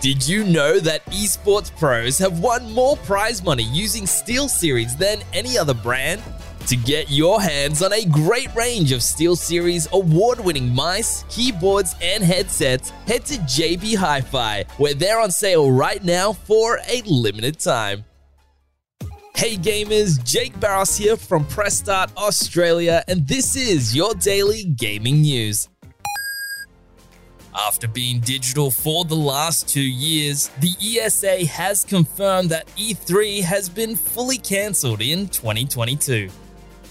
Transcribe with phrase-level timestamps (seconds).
[0.00, 5.58] Did you know that esports pros have won more prize money using SteelSeries than any
[5.58, 6.22] other brand?
[6.68, 12.24] To get your hands on a great range of SteelSeries award winning mice, keyboards, and
[12.24, 17.58] headsets, head to JB Hi Fi, where they're on sale right now for a limited
[17.58, 18.06] time.
[19.36, 25.20] Hey gamers, Jake Barros here from Press Start Australia, and this is your daily gaming
[25.20, 25.68] news.
[27.54, 33.68] After being digital for the last two years, the ESA has confirmed that E3 has
[33.68, 36.28] been fully cancelled in 2022.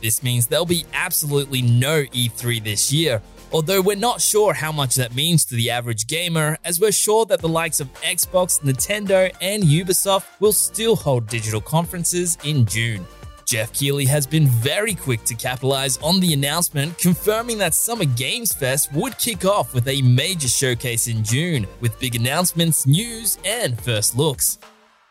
[0.00, 3.20] This means there'll be absolutely no E3 this year,
[3.52, 7.26] although we're not sure how much that means to the average gamer, as we're sure
[7.26, 13.06] that the likes of Xbox, Nintendo, and Ubisoft will still hold digital conferences in June.
[13.46, 18.52] Geoff Keighley has been very quick to capitalize on the announcement, confirming that Summer Games
[18.52, 23.80] Fest would kick off with a major showcase in June, with big announcements, news, and
[23.80, 24.58] first looks.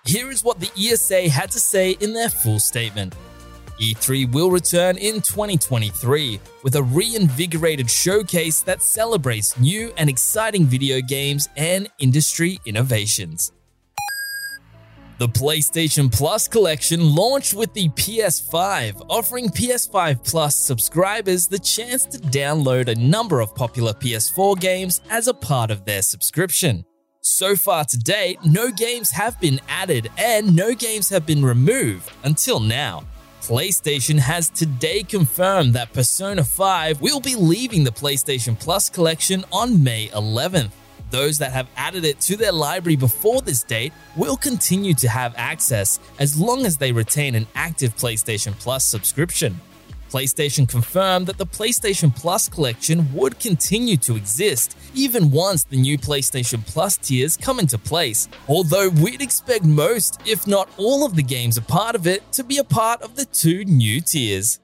[0.03, 3.15] Here is what the ESA had to say in their full statement.
[3.79, 10.99] E3 will return in 2023 with a reinvigorated showcase that celebrates new and exciting video
[10.99, 13.53] games and industry innovations.
[15.17, 22.17] The PlayStation Plus collection launched with the PS5, offering PS5 Plus subscribers the chance to
[22.17, 26.83] download a number of popular PS4 games as a part of their subscription.
[27.21, 32.11] So far to date, no games have been added and no games have been removed
[32.25, 33.05] until now.
[33.39, 39.81] PlayStation has today confirmed that Persona 5 will be leaving the PlayStation Plus collection on
[39.81, 40.71] May 11th.
[41.11, 45.33] Those that have added it to their library before this date will continue to have
[45.37, 49.59] access as long as they retain an active PlayStation Plus subscription.
[50.09, 55.97] PlayStation confirmed that the PlayStation Plus collection would continue to exist even once the new
[55.97, 61.23] PlayStation Plus tiers come into place, although we'd expect most, if not all of the
[61.23, 64.59] games a part of it, to be a part of the two new tiers.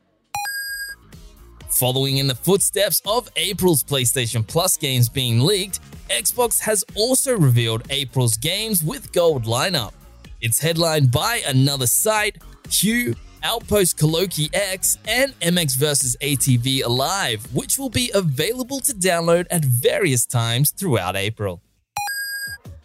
[1.70, 5.80] Following in the footsteps of April's PlayStation Plus games being leaked,
[6.12, 9.94] Xbox has also revealed April's games with gold lineup.
[10.42, 12.38] It's headlined by Another Sight,
[12.70, 16.18] Q, Outpost Kaloki X, and MX vs.
[16.22, 21.62] ATV Alive, which will be available to download at various times throughout April.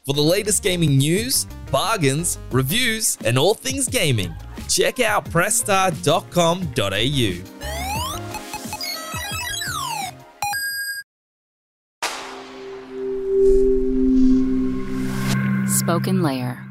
[0.07, 4.33] For the latest gaming news, bargains, reviews, and all things gaming,
[4.69, 5.29] check out
[15.87, 15.97] pressstart.com.au.
[16.01, 16.66] SpokenLayer.